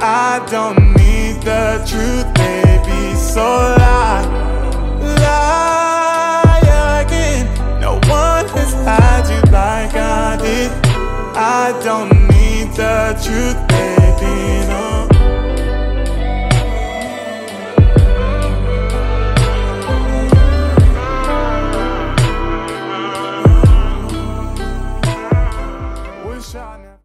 [0.00, 3.14] I don't need the truth, baby.
[3.16, 4.24] So lie,
[5.00, 7.46] lie again.
[7.80, 10.70] No one has lied you like I did.
[11.34, 14.55] I don't need the truth, baby.